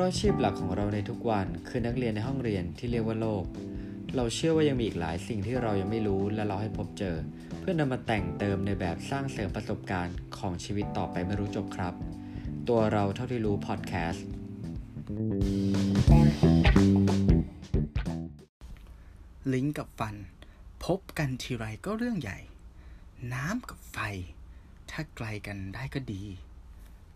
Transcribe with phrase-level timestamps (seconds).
[0.00, 3.44] ราะอาชีพหลักของเราในทุกวันคือนักเรียนในห้องเรียนที่เรียกว่าโลก
[4.16, 7.16] เราเชื่อว่ายังมีอีกหลายสิ่งที่เรายังไม่รู้และเราให้พบเจอ
[7.60, 11.94] เพื่อนำมาแต่งเติมในแบบสร้างเสริมประสบการณ์ของชีวิตต่อไปไม่รู้จบครับ
[12.68, 14.26] ตัวเราเท่าที่รู้พอดแคสต์
[19.52, 20.16] ลิงก์กับฟัน
[20.84, 22.38] พบกันทีไรก็เรื่องใหญ่
[23.34, 23.98] น้ำกับไฟ
[24.90, 26.22] ถ้าไกลกันได้ก็ดี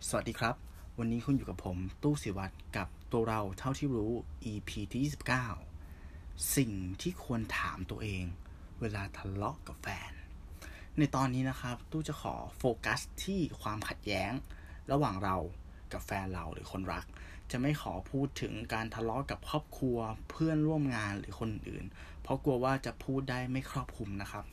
[0.08, 0.56] สวัสดีครับ
[1.00, 4.12] วันนี้คุณอยู่กับผมตู้สิวัตรกับตัวเราเท่าที่รู้
[4.52, 5.12] EP ที่
[5.82, 8.24] 29 สิ่งที่ควรถามตัวเอง
[8.80, 10.12] เวลาทะเลาะกับแฟน
[10.98, 14.32] ในตอนนี้นะครับ ตู้จะขอโฟกัสที่ความขัดแย้ง
[14.92, 15.36] ระหว่างเรา
[15.92, 17.04] กับแฟนเราหรือคนรัก
[17.50, 19.98] จะไม่ขอพูดถึงการทะเลาะกับครอบครัว
[20.30, 21.84] เพื่อนร่วมงานหรือคนอื่น
[22.22, 24.44] เพราะกลัวว่าจะพูดได้ไม่ครอบคลุมนะครับ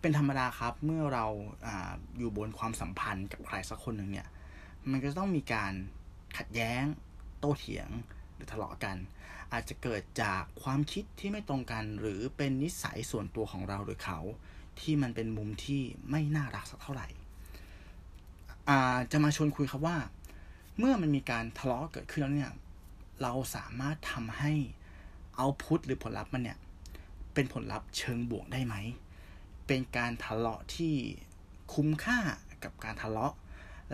[0.00, 1.26] เป็นธรรมดาครับเมื่อเรา
[1.66, 4.28] อาอยู่บนความสัมพันธ์กับใครสักคนหนึ่งเนี่ย
[4.90, 5.72] มันก็ต้องมีการ
[6.38, 6.82] ขัดแย้ง
[7.38, 7.88] โต้เถียง
[8.34, 8.96] หรือทะเลาะกัน
[9.52, 14.20] อาจจะเกิดจากความคิดที่ไม่ตรงกันหรือเป็นนิสัยส่วนตัวของเราหรือเขา
[14.80, 17.08] ที่มันเป็นมุมที่ไม่น่ารักสักเท่าไหร่
[18.68, 19.96] อาจะมาชวนคุยครับว่า
[20.78, 22.52] เมื่อมันมีการทะเลาะเกิดขึ้นแล้วเนี่ย
[23.22, 24.52] เราสามารถทำให้
[25.36, 26.58] เอาพุทหรือผลลัพธ์มันเนี่ย
[27.34, 28.74] เป็นผลลัพธ์เชิงบวกได้ไหม
[29.66, 30.94] เป็นการทะเลาะที่
[31.74, 32.18] คุ้มค่า
[32.64, 33.34] กับการทะเลาะ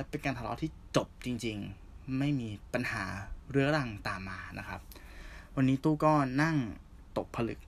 [0.01, 3.05] และเป็นการทะเลาะที่จบจริง ๆ ไม่มีปัญหา
[3.51, 4.81] เรื้อรังตามมานะครับ
[5.57, 6.57] วันนี้ตู้ก็นั่ง
[7.17, 7.61] ตกผลึก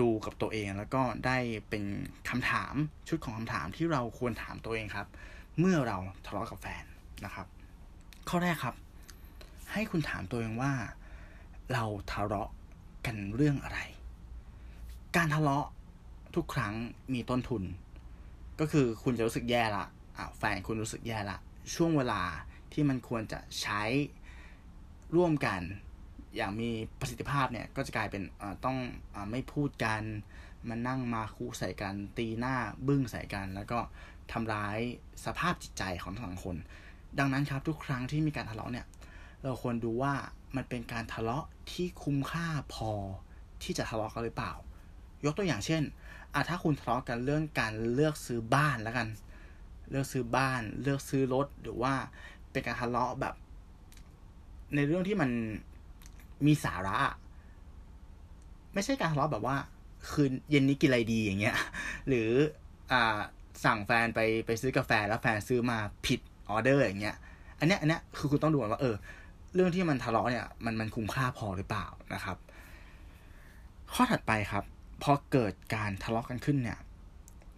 [0.00, 1.84] ดูกับตัวเองแล้วก็ได้เป็น
[2.28, 2.74] คำถาม
[3.08, 5.06] ชุดของคำถามที่เราควรถามตัวเองครับ
[5.58, 6.84] เมื่อเราทะเลาะกับแฟน
[7.24, 7.46] นะครับ
[8.28, 8.74] ข้อแรกครับ
[9.72, 10.72] ให้คุณถามตัวเองว่า
[11.72, 12.50] เราทะเลาะ
[13.06, 13.80] กันเรื่องอะไร
[15.16, 15.66] การทะเลาะ
[16.34, 16.74] ทุกครั้ง
[17.14, 17.62] มีต้นทุน
[18.60, 19.84] ก็คือคุณจะรู้สึกแย่ละ
[20.16, 21.38] อ่าแฟนคุณรู้สึกแย่ละ
[21.74, 22.22] ช่วงเวลา
[22.72, 23.82] ที่มันควรจะใช้
[25.16, 25.60] ร่วมกัน
[26.36, 28.22] อย่างมีประสิทธิภาพเนี่ยก็จะกลายเป็น
[28.64, 28.78] ต้อง
[29.14, 30.02] อไม่พูดกัน
[30.68, 33.78] มานั่งมาคู่ใส่กันตีหน้าบึ้งใส่กัน แล้วก็
[34.32, 34.78] ทำร้าย
[35.24, 36.56] สภาพจิตใจของทั้งสองคน
[37.18, 38.86] ดังนั้นครับทุกครั้งที่มีการทะเลาะเนี่ย
[39.42, 40.14] เราควรดูว่า
[40.56, 42.90] มันเป็นการทะเลาะที่คุ้มค่าพอ
[43.62, 44.52] ที่จะทะเลาะกันหรือเปล่า
[45.24, 45.82] ยกตัวอย่างเช่น
[46.34, 49.08] อะถ้าคุณทะเลาะกันเรื่องการเลือกซื้อบ้านแล้วกัน
[49.90, 51.94] เลือกซื้อบ้าน เลือกซื้อรถ หรือว่า
[52.50, 53.34] เป็นการทะเลาะแบบ
[54.74, 55.30] ในเรื่องที่มัน
[56.46, 56.96] มีสาระ
[58.74, 59.56] ไม่ใช่การทะเลาะแบบว่า
[60.10, 61.56] คืนเย็นนี้กินอะไรดีอย่างเงี้ย
[62.08, 62.28] หรือ
[62.92, 63.18] อ่า
[63.64, 66.20] สั่งแฟนไปไปซื้อกาแฟแล้วแฟนซื้อมาผิด
[66.50, 67.16] ออเดอร์อย่างเงี้ย
[67.58, 68.94] อันเนี้ยอันเนี้ยคือคุณต้องดูว่า เออ
[69.54, 72.36] เรื่องที่มันทะเลาะเนี่ยมันมันคุ้มค่าพอหรือเปล่านะครับ
[73.92, 74.64] ข้อถัดไปครับ
[75.02, 76.78] พอเกิดการทะเลาะกันขึ้นเนี่ย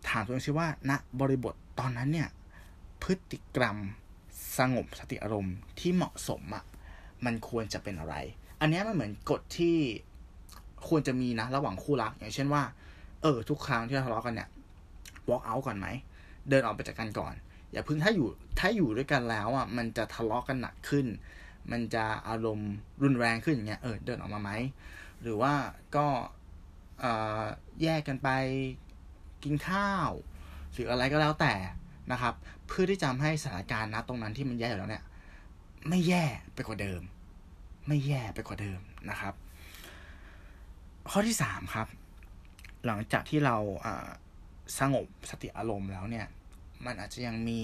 [0.08, 2.28] ถามตัวเองซิว่าณบริบท ตอนนั้นเนี่ย
[3.02, 3.76] พฤติกรรม
[4.58, 6.64] สงบสติอารมณ์ที่เหมาะสมอะ่ะ
[7.24, 8.14] มันควรจะเป็นอะไร
[8.60, 9.76] อันนี้มันเหมือนกฎที่
[10.88, 12.62] ควรจะมีนะระหว่างคู่รัก อย่างเช่นว่า
[13.22, 14.48] เออ ทุกครั้งที่ทะเลาะกันเนี่ย
[15.28, 15.86] walk out ก่อนไหม
[16.48, 17.34] เดินออกไปจากกันก่อน
[17.72, 21.06] อย่าเพิ่งถ้าอยู่ถ้าอยู่ด้วยกันแล้วอะมันจะทะเลาะกันหนักขึ้น
[21.70, 22.72] มันจะอารมณ์
[23.02, 24.50] รุนแรงขึ้นอย่างเงี้ยเออเดินออกมาไหม
[25.22, 25.54] หรือว่า
[25.96, 26.06] ก็
[27.82, 28.28] แยกกันไป
[29.44, 30.10] กินข้าว
[30.76, 31.54] หรืออะไรก็แล้วแต่
[32.12, 32.34] นะครับ
[32.66, 35.04] เพื่อที่จะทำให้สถานการณ์นะตรงนั้นที่มันแย่อยู่แล้วเนี่ย
[35.88, 37.02] ไม่แย่ไปกว่าเดิม
[37.88, 39.34] ไม่แย่ไปกว่าเดิมนะครับ
[41.10, 41.88] ข้อที่สามครับ
[42.86, 43.56] หลังจากที่เรา
[44.78, 46.26] สงบสติอารมณ์แล้วเนี่ย
[46.84, 47.60] มันอาจจะยังมี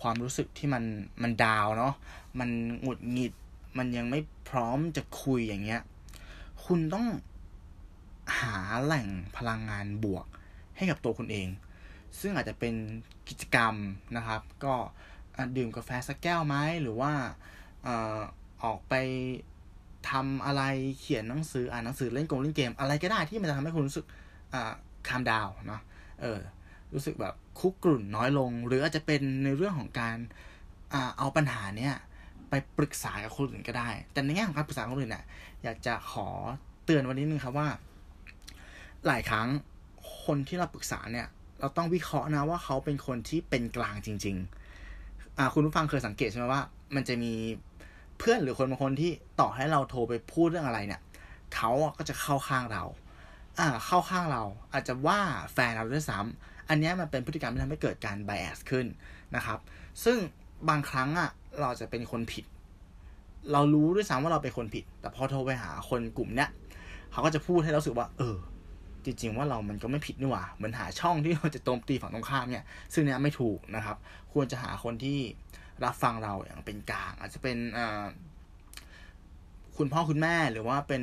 [0.00, 0.84] ความรู้สึกที่มัน
[1.22, 1.94] มันดาวเนาะ
[2.38, 2.50] มัน
[2.82, 3.32] หงุดหงิด
[3.78, 5.80] มันยังไม่พร้อมจะคุยอย่างเงี้ย
[6.64, 7.06] คุณต้อง
[8.38, 9.06] หาแหล่ง
[9.36, 10.26] พลังงานบวก
[10.76, 11.48] ให้กับตัวคุณเอง
[12.20, 12.74] ซึ่งอาจจะเป็น
[13.28, 13.74] กิจกรรม
[14.16, 14.74] นะครับ ก็
[15.56, 17.12] ดื่มกาแฟสักแก้วไหมหรือว่า
[18.64, 18.94] ออกไป
[20.10, 20.62] ทำอะไร
[20.98, 24.06] เขียนหนังสืออ่านหนังสือเล่นกงเล่นเกม อะไรก็ได้ที่มันจะทำให้คุณรู้สึก
[25.08, 25.82] คามดาวเนาะ
[26.20, 26.40] เออ
[26.94, 30.16] รู้สึกแบบคุกกรุ่นน้อยลง หรืออาจจะเป็นในเรื่องของการ
[31.18, 31.94] เอาปัญหาเนี้ย
[32.50, 35.24] ไปปรึกษากับคนอื่นก็ได้ แต่ในแง่ของการปรึกษาคนอื่นเนี่ย
[35.62, 36.28] อยากจะขอ
[36.84, 37.68] เตือนวันนี้นึงครับว่า
[39.06, 39.48] หลายครั้ง
[40.24, 41.26] คนที่เราปรึกษาเนี่ย
[41.60, 44.36] เราต้องวิเคราะห์นะว่าเขาเป็นคนที่เป็นกลางจริง
[44.86, 46.62] ๆ อ่า คุณผู้ฟังเคยสังเกตใช่ไหมว่า
[46.94, 47.32] มันจะมี
[48.18, 49.10] เพื่อนหรือคนบางคนที่
[49.40, 51.00] ต่อให้เราโทรไปพูดเรื่องอะไรเนี่ย
[51.54, 52.84] เขาก็จะเข้าข้างเรา
[53.58, 54.42] อ่า เข้าข้างเรา
[54.72, 55.20] อาจจะว่า
[55.52, 58.86] แฟนเราด้วยซ้ำอันนี้มันเป็นพฤติกรรมที่ทำให้เกิดการ bias ขึ้น
[59.36, 59.58] นะครับ
[60.04, 60.16] ซึ่ง
[60.68, 61.30] บางครั้งอะ
[61.60, 62.44] เราจะเป็นคนผิด
[63.52, 66.50] เรารู้ด้วยซ้ำว่าเราเป็นคนผิด แต่พอโทรไปหาคนกลุ่มเนี้ย
[67.12, 68.36] เขาก็จะพูดให้เราสึกว่า เออ
[69.06, 73.96] จริง ๆ ว่าเรามันก็ไม่ผิดนี่หว่าเหมือนหาช่องที่เราจะโจมตีฝั่งตรงข้ามเนี่ย ซึ่งเนี้ยไม่ถูกนะครับ
[74.32, 75.18] ควรจะหาคนที่
[75.84, 77.56] รับฟังเราอย่างเป็นกลาง อาจจะเป็น
[79.76, 81.02] คุณพ่อคุณแม่หรือว่าเป็น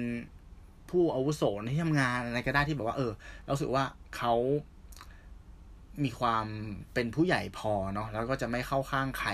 [0.89, 3.11] ผู้อาวุโสในที่ทำงานอะไรก็ได้ที่แบบว่า เออ
[3.43, 3.83] เราสึกว่า
[4.17, 4.33] เขา
[6.03, 6.45] มีความ
[6.93, 9.31] เป็นผู้ใหญ่พอเนาะแล้วก็จะไม่เข้าข้างใคร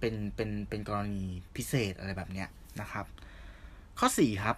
[0.00, 1.24] เป็นเป็นเป็นกรณี
[1.56, 2.48] พิเศษอะไรแบบเนี้ย
[2.80, 3.06] นะครับ
[3.98, 4.56] ข้อสี่ครับ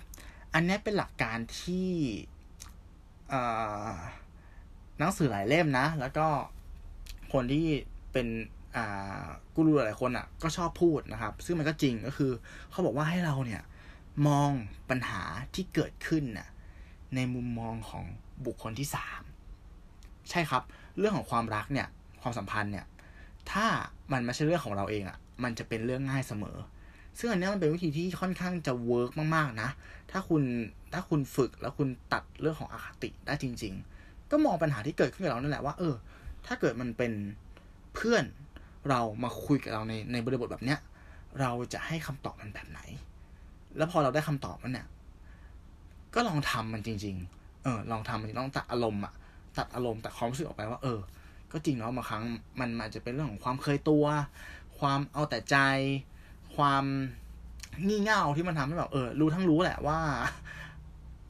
[0.54, 1.90] อันนี้เป็นหลักการที่
[4.99, 6.26] หนังสือหลายเล่มนะ แล้วก็
[7.32, 7.67] คนที่
[8.12, 8.26] เป็น
[9.55, 12.32] กูรูหลายคนอะ่ะ ก็ชอบพูดนะครับ ซึ่งมันก็จริงก็คือ
[12.70, 13.62] เขาบอกว่าให้เราเนี่ย
[14.26, 14.50] มอง
[14.90, 15.23] ปัญหา
[15.55, 16.49] ที่เกิดขึ้นน่ะ
[17.14, 18.05] ในมุมมองของ
[18.46, 19.23] บุคคลที่สาม
[20.31, 20.62] ใช่ครับ
[20.99, 21.88] เรื่องของความรักเนี่ย
[22.23, 22.87] ความสัมพันธ์เนี่ย
[23.50, 23.67] ถ้า
[24.12, 26.56] มันไม่ใช่เรื่องของเราเองอะ่ะ มันจะเป็นเรื่องง่ายเสมอ
[27.18, 29.68] ซึ่งอันนี้มันเป็นวิธีที่ค่อนข้างจะเวิร์กมากๆนะ
[30.10, 30.42] ถ้าคุณ
[30.92, 35.94] ถ้าคุณฝึกแล้วคุณตัดเรื่องของอคติได้จริง ๆ ก็มองปัญหาที่เกิดขึ้นกับเรานั่นแหละว่า เออ
[36.46, 37.12] ถ้าเกิดมันเป็น
[37.94, 38.24] เพื่อน
[38.88, 40.78] เรามาคุยกับเราในในบริบทแบบเนี้ย
[41.40, 42.80] เราจะให้คำตอบมันแบบไหน
[43.76, 44.86] แล้วพอเราได้คำตอบมันเนี่ย
[46.14, 49.14] ก็ลองทำมันจริง ๆ เออ ลองทำมันต้องตัดอารมณ์อะ
[49.58, 50.98] ตัดอารมณ์ตัดความรู้สึกออกไปว่า เออ
[51.52, 52.24] ก็จริงเนาะบางครั้ง
[52.60, 54.04] มันอาจจะเป็นเรื่องของความเคยตัว
[54.78, 55.56] ความเอาแต่ใจ
[56.56, 56.84] ความ
[57.86, 59.98] งี่เง่าที่มันทำให้แบบเออรู้ทั้งรู้แหละว่า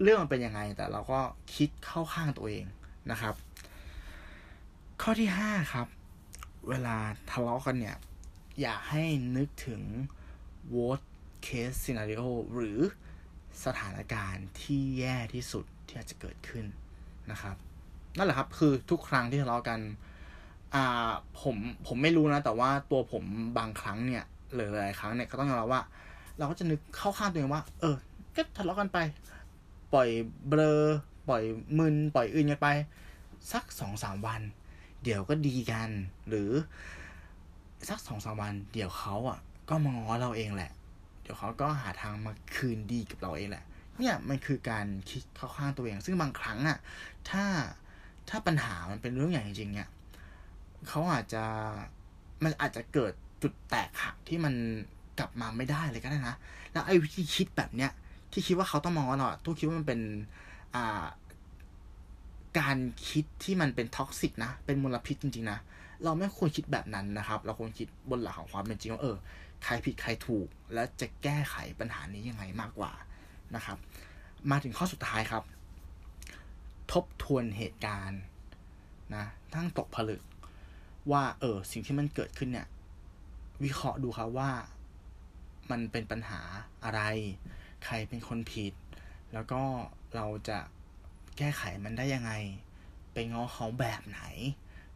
[0.03, 1.21] เรื่องมันเป็นยังไง แต่เราก็
[1.55, 2.65] คิดเข้าข้างตัวเอง
[3.11, 3.35] นะครับ
[5.03, 5.87] ข้อที่ห้าครับ
[6.69, 6.97] เวลา
[7.31, 7.97] ทะเลาะกันเนี่ย
[8.61, 9.05] อยากให้
[9.37, 9.83] นึกถึง
[10.75, 11.07] worst
[11.47, 12.79] case scenario หรือ
[13.65, 16.65] สถานการณ์ที่แย่ที่สุดที่อาจจะเกิดขึ้น
[17.31, 17.57] นะครับ
[18.17, 19.81] นั่นแหละครับคือทุกครั้งที่ทะเลาะกัน
[20.75, 21.57] อ่าผม
[21.87, 23.25] ผมไม่รู้นะ แต่ว่าตัวผม
[23.59, 24.25] บางครั้งเนี่ย
[24.55, 25.83] หรือหลายครั้งเนี่ยก็ต้องยอมรับว่า
[26.39, 27.97] เราก็จะนึกเข้าข้างตัวเองว่า เออ
[28.37, 28.99] ก็ทะเลาะกันไป
[29.93, 30.09] ปล่อย
[30.49, 30.81] เบลอ
[31.29, 31.43] ปล่อย
[31.79, 32.69] มึนปล่อยอื่นกันไป
[33.53, 34.41] สักสองสามวัน
[35.05, 35.89] เดี๋ยวก็ดีกัน
[36.29, 36.51] หรือ
[37.89, 39.39] สักสองสามวัน เดี๋ยวเขาอะ
[39.69, 40.73] ก็มาง้อเราเองแหละ
[41.23, 43.65] เดี๋ยวเขาก็หาทางมาคืนดีกับเราเองแหละ
[43.99, 46.79] เนี่ยมันคือการคิดเข้าข้างตัวเอง ซึ่งบางครั้งอะ
[47.31, 47.45] ถ้า
[48.29, 49.89] ถ้าปัญหามันเป็นเรื่องใหญ่จริงๆเนี่ย
[50.89, 51.45] เขาอาจจะ
[52.45, 54.55] มันอาจจะเกิด จุดแตกหักที่มัน
[55.19, 56.37] กลับมาไม่ได้เลยก็ได้นะ
[56.73, 57.91] แล้วไอ้วิธีคิดแบบเนี้ย
[58.33, 60.01] ที่คิดว่าเขาต้องมาง้อเราตู้คิดว่ามันเป็น
[60.75, 61.05] อ่า
[62.59, 62.77] การ
[63.09, 65.59] คิดที่มันเป็น toxic นะ เป็นมลพิษจริงๆนะ
[66.05, 69.17] เราไม่ควรคิดแบบนั้นนะครับ เราควรคิดบนหลักของความเป็นจริงว่าเออ
[69.65, 72.93] ใครผิดใครถูก และจะแก้ไขปัญหานี้ยังไงมากกว่า
[73.55, 73.79] นะครับ
[74.51, 75.43] มาถึงข้อสุดท้ายครับ
[76.93, 78.21] ทบทวนเหตุการณ์
[79.15, 79.25] นะ
[79.55, 80.23] ตั้งตกผลึก
[81.11, 82.67] ว่าเออสิ่งที่มันเกิดขึ้นเนี่ย
[83.65, 84.51] วิเคราะห์ดูครับว่า
[85.71, 86.41] มันเป็นปัญหา
[86.85, 87.01] อะไร
[87.85, 88.73] ใครเป็นคนผิด
[89.33, 89.63] แล้วก็
[90.15, 90.59] เราจะ
[91.39, 92.33] แก้ไขมันได้ยังไง
[93.13, 94.23] ไปง้อเขาแบบไหน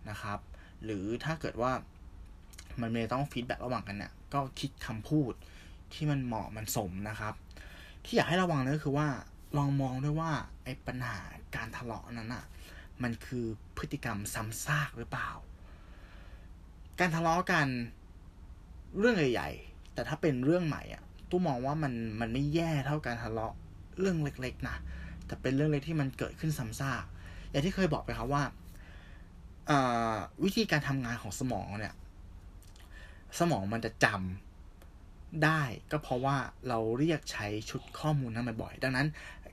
[0.09, 0.39] นะครับ
[0.85, 1.73] หรือถ้าเกิดว่า
[2.81, 5.33] มันไม่ต้องฟีดแบ็ระหว่างกันเนี่ย ก็คิดคำพูด
[5.93, 7.35] ที่มันเหมาะมันสมนะครับ
[8.05, 9.09] ที่อยากให้ระวังนั่นก็คือว่า
[9.57, 10.33] ลองมองด้วยว่า
[10.65, 11.19] ไอ้ปัญหา
[11.57, 12.45] การทะเลาะนั้นอะ
[13.03, 13.45] มันคือ
[13.79, 15.31] พฤติกรรมซ้ำซากหรือเปล่า
[16.99, 17.67] การทะเลาะกัน
[18.99, 23.55] เรื่องใหญ่ๆ แต่ถ้าเป็นเรื่องใหม่อะตู้มองว่ามันมันไม่แย่เท่าการทะเลาะ
[24.01, 24.77] เรื่องเล็กๆนะ
[25.27, 27.05] แต่เป็นเรื่องเล็กที่มันเกิดขึ้นซ้ำซาก
[27.51, 28.43] อย่างที่เคยบอกไปครับว่า
[30.45, 31.95] วิธีการทำงานของสมองเนี่ย
[33.39, 36.37] สมองมันจะจำได้ก็เพราะว่า
[36.69, 39.07] เราเรียกใช้ชุดข้อมูลนั้นบ่อยๆดังนั้น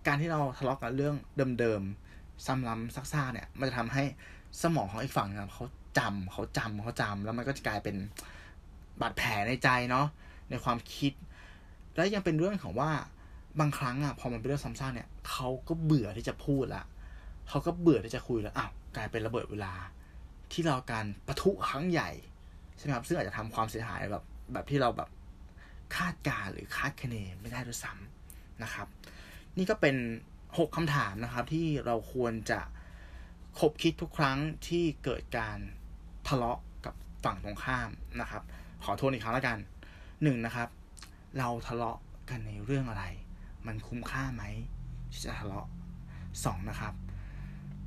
[0.07, 1.15] การที่เราทะเลาะกันเรื่อง
[1.59, 4.03] เดิมๆซ้ำล้ำซักซ่าเนี่ย มันจะทำให้
[4.61, 5.65] สมองของอีกฝั่งเนี่ยเขา
[5.97, 7.95] จำเขาจำเขาจำแล้วมันก็จะกลายเป็น
[9.01, 10.07] บาดแผลในใจเนาะ
[10.49, 11.13] ในความคิด
[11.95, 12.91] และยังเป็นเรื่องของว่า
[13.59, 16.83] บางครั้งอะพอมันเป็นเรื่องซ้ำซากเนี่ยเขาก็เบื่อที่จะพูดละ
[17.49, 19.73] เขาก็เบื่อที่จะคุยแล้วอ้าวกลายเป็นระเบิดเวลา
[20.51, 22.09] ที่เราการประทุครั้งใหญ่
[22.77, 24.23] ใช่ไหมครับซึ่งอาจจะทำความเสียหายแบบ
[24.53, 25.09] แบบที่เราแบบ
[25.95, 28.87] คาดการหรือคาดคะเนไม่ได้ด้วยซ้ำนะครับ
[29.57, 29.95] นี่ก็เป็น
[30.57, 32.59] หกคำถามนะครับ ที่เราควรจะ
[33.59, 34.37] คบคิดทุกครั้ง
[34.67, 35.57] ที่เกิดการ
[36.27, 37.89] ทะเลาะกับฝั่งตรงข้าม
[38.21, 38.43] นะครับ
[38.89, 39.57] ขอโทษอีกครั้งล้วกัน
[40.23, 40.69] หนึ่งนะครับ
[41.37, 41.97] เราทะเลาะ
[42.29, 43.03] กันในเรื่องอะไร
[43.67, 44.43] มันคุ้มค่าไหม
[45.11, 45.67] ที่จะทะเลาะ
[46.45, 46.93] สองนะครับ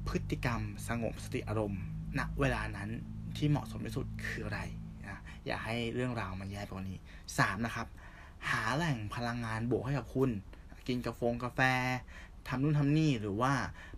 [0.09, 1.83] พฤติกรรมสงบสติอารมณ์
[2.19, 2.88] ณเวลานั้น
[3.37, 4.61] ที่เหมาะสมที่สุดคืออะไร
[5.02, 6.99] นะอย่าให้เรื่องราวมันแย่ไปกว่านี้
[7.38, 7.87] สามนะครับ
[8.50, 10.30] หาแหล่งพลังงานบวกให้กับคุณ
[10.87, 11.61] กินกาแฟกาแฟ
[12.49, 13.52] ทำนู่นทำนี่หรือว่า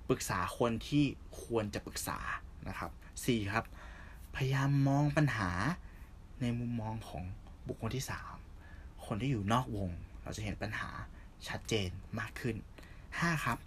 [0.09, 1.05] ปรึกษาคนที่
[1.43, 2.19] ควรจะปรึกษา
[2.69, 2.91] นะครับ
[3.25, 3.65] สี่ครับ
[4.35, 5.51] พยายามมองปัญหา
[6.43, 7.25] ในมุมมองของ
[7.69, 8.37] บุคคลที่สาม
[9.07, 9.91] คนที่อยู่นอกวง
[10.23, 10.91] เราจะเห็นปัญหา
[11.49, 12.57] ชัดเจนมากขึ้น
[13.01, 13.45] 5.
[13.45, 13.59] ครับ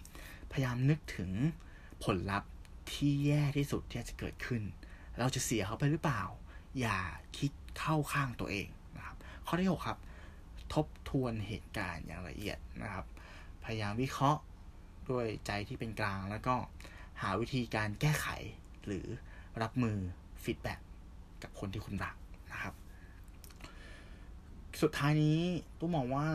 [0.52, 1.30] พยายามนึกถึง
[2.04, 2.50] ผลลัพธ์
[2.92, 4.62] ที่แย่ที่สุดที่จะเกิดขึ้น
[5.18, 6.22] เราจะเสียเขาไปหรือเปล่า
[6.80, 6.98] อย่า
[7.38, 9.16] คิดเข้าข้างตัวเองนะครับ
[9.46, 9.98] ข้อที่ 6 ครับ
[10.74, 13.06] ทบทวนเหตุการณ์อย่างละเอียดนะครับ
[13.64, 14.40] พยายามวิเคราะห์
[15.10, 16.54] ด้วยใจที่เป็นกลางแล้วก็
[17.20, 18.28] หาวิธีการแก้ไข
[18.86, 19.06] หรือ
[19.62, 19.96] รับมือ
[20.42, 20.78] feedback
[21.42, 22.16] กับคนที่คุณรัก
[24.80, 25.38] สุดท้ายนี้
[25.78, 26.26] ตู้มองว่า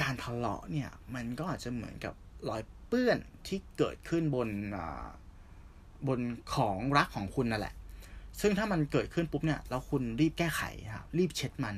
[0.00, 2.14] การทะเลาะเนี่ย มันก็อาจจะเหมือนกับ
[2.48, 4.48] รอยเปื้อนที่เกิดขึ้นบน
[6.08, 6.20] บน
[6.54, 7.74] ของรักของคุณนั่นแหละ
[8.40, 10.62] ซึ่งถ้ามันเกิดขึ้นปุ๊บเนี่ยแล้วคุณรีบแก้ไข
[10.96, 11.76] ครับรีบเช็ดมัน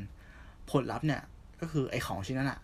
[0.70, 1.22] ผลลัพธ์เนี่ย
[1.60, 2.60] ก็คือไอ้ของชิ้นนั้นอะ่ะ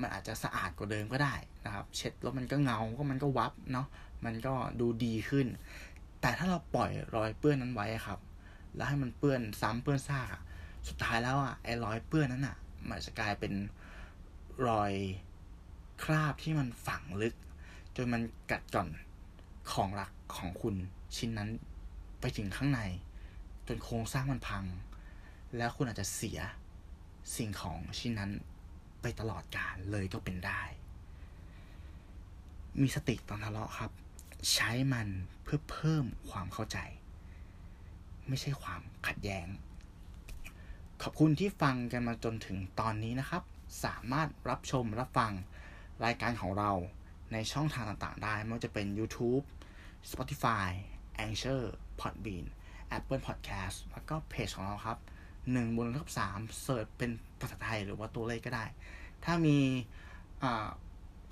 [0.00, 3.86] มันอาจจะสะอาดกว่าเดิมก็ได้นะครับ เช็ดแล้วมันก็เงาก็มันก็วับเนาะ
[4.24, 5.46] มันก็ดูดีขึ้น
[6.20, 8.18] แต่ถ้าเราปล่อยรอยเปื้อนนั้นไว้ครับ
[8.76, 10.42] แล้วให้มันเปื้อนซ้ำเปื้อนซากอะ
[10.88, 12.56] สุดท้ายแล้วอะไอ้รอยเปื้อนนั้นอะ
[12.88, 13.52] มันจะกลายเป็น
[14.68, 14.92] รอย
[16.02, 17.34] คราบที่มันฝังลึก
[17.96, 18.88] จนมันกัดก่อน
[19.72, 20.74] ของรักของคุณ
[21.16, 21.50] ชิ้นนั้น
[22.20, 22.80] ไปถึงข้างใน
[23.66, 24.64] จนโครงสร้างมันพัง
[25.56, 26.40] แล้วคุณอาจจะเสีย
[27.36, 28.30] สิ่งของชิ้นนั้น
[29.02, 30.62] ไปตลอดกาลเลยก็เป็นได้
[32.80, 33.90] มีสติตอนทะเลาะครับ
[34.52, 35.08] ใช้มัน
[35.42, 36.78] เพื่อเพิ่มความเข้าใจ
[38.28, 39.46] ไม่ใช่ความขัดแย้ง
[41.04, 43.42] ขอบคุณที่ฟังกันมาจนถึงตอนนี้นะครับ
[43.84, 45.32] สามารถรับชมรับฟัง
[46.04, 46.70] รายการของเรา
[47.32, 49.44] ในช่องทางต่างๆ ได้ ไม่ว่าจะเป็น YouTube
[50.10, 50.68] Spotify
[51.24, 51.62] Anchor
[52.00, 52.44] Podbean
[52.96, 54.98] Apple Podcast แล้วก็เพจของเราครับ
[55.38, 58.64] 1บนทับ3เสิร์ชเป็นภาษาไทยหรือว่าตัวเลขก็ได้
[59.24, 59.58] ถ้ามี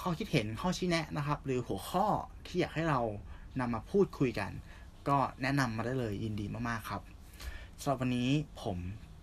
[0.00, 2.06] ข้อคิดเห็นข้อชี้แนะนะครับ หรือหัวข้อ
[2.46, 3.00] ที่อยากให้เรา
[3.60, 4.50] นำมาพูดคุยกัน
[5.08, 7.02] ก็แนะนำมาได้เลยยินดีมากๆครับ
[7.80, 8.30] สำหรับวันนี้
[8.62, 8.78] ผม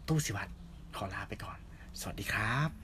[0.07, 0.51] ตู้สิวัตร
[0.95, 1.57] ขอลาไปก่อน
[1.99, 2.82] สวัสดีครับ